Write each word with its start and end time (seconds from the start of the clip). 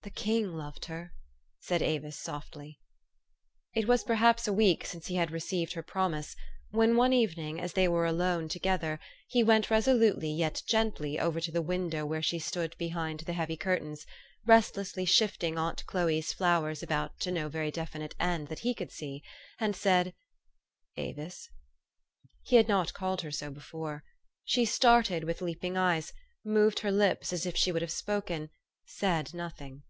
"The 0.02 0.10
king 0.14 0.52
loved 0.52 0.84
her," 0.84 1.12
said 1.58 1.82
Avis 1.82 2.16
softly. 2.16 2.78
It 3.74 3.88
was 3.88 4.04
perhaps 4.04 4.46
a 4.46 4.52
week 4.52 4.86
since 4.86 5.08
he 5.08 5.16
had 5.16 5.32
received 5.32 5.72
her 5.72 5.82
promise, 5.82 6.36
when 6.70 6.94
one 6.94 7.12
evening, 7.12 7.60
as 7.60 7.72
they 7.72 7.88
were 7.88 8.06
alone 8.06 8.48
to 8.50 8.60
gether, 8.60 9.00
he 9.26 9.42
went 9.42 9.72
resolutely 9.72 10.30
yet 10.30 10.62
gently 10.68 11.18
over 11.18 11.40
to 11.40 11.50
the 11.50 11.60
window 11.60 12.06
where 12.06 12.22
she 12.22 12.38
stood 12.38 12.76
behind 12.78 13.20
the 13.20 13.32
heavy 13.32 13.56
curtains, 13.56 14.06
restlessly 14.46 15.04
shifting 15.04 15.58
aunt 15.58 15.84
Chloe's 15.86 16.32
flowers 16.32 16.80
about 16.80 17.18
to 17.18 17.32
no 17.32 17.48
very 17.48 17.72
definite 17.72 18.14
end, 18.20 18.46
that 18.46 18.60
he 18.60 18.74
could 18.74 18.92
see, 18.92 19.24
and 19.58 19.74
said, 19.74 20.14
"Avis?" 20.96 21.50
He 22.44 22.54
had 22.54 22.68
not 22.68 22.94
called 22.94 23.22
her 23.22 23.32
so 23.32 23.50
before. 23.50 24.04
She 24.44 24.64
started 24.64 25.24
with 25.24 25.42
leaping 25.42 25.76
eyes, 25.76 26.12
moved 26.44 26.78
her 26.78 26.92
lips 26.92 27.32
as 27.32 27.44
if 27.44 27.56
she 27.56 27.72
would 27.72 27.82
have 27.82 27.90
spoken; 27.90 28.50
said 28.86 29.34
nothing. 29.34 29.82